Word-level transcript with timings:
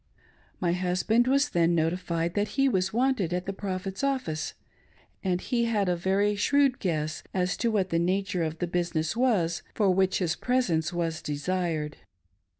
My 0.59 0.73
husband 0.73 1.27
was 1.27 1.49
then 1.49 1.75
notified 1.75 2.33
that 2.33 2.47
he 2.57 2.67
was 2.67 2.91
wanted 2.91 3.31
at 3.35 3.45
the 3.45 3.53
Prophet's 3.53 4.03
office, 4.03 4.55
and 5.23 5.39
he 5.39 5.65
had 5.65 5.87
a 5.87 5.95
very 5.95 6.35
shrewd 6.35 6.79
guess^as 6.79 7.55
to 7.57 7.69
what 7.69 7.89
the 7.91 7.99
nature 7.99 8.41
of 8.41 8.57
the 8.57 8.65
business 8.65 9.15
was 9.15 9.61
for 9.75 9.91
which 9.93 10.17
his 10.17 10.35
presence 10.35 10.91
was 10.91 11.21
desired. 11.21 11.97